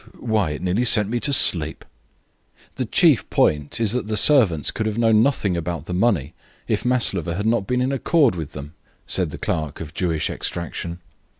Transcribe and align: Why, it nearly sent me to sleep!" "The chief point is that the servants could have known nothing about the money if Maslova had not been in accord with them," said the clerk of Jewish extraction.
Why, 0.17 0.49
it 0.49 0.63
nearly 0.63 0.83
sent 0.83 1.09
me 1.09 1.19
to 1.19 1.31
sleep!" 1.31 1.85
"The 2.77 2.85
chief 2.87 3.29
point 3.29 3.79
is 3.79 3.91
that 3.91 4.07
the 4.07 4.17
servants 4.17 4.71
could 4.71 4.87
have 4.87 4.97
known 4.97 5.21
nothing 5.21 5.55
about 5.55 5.85
the 5.85 5.93
money 5.93 6.33
if 6.67 6.83
Maslova 6.83 7.35
had 7.35 7.45
not 7.45 7.67
been 7.67 7.81
in 7.81 7.91
accord 7.91 8.33
with 8.33 8.53
them," 8.53 8.73
said 9.05 9.29
the 9.29 9.37
clerk 9.37 9.79
of 9.79 9.93
Jewish 9.93 10.31
extraction. 10.31 11.01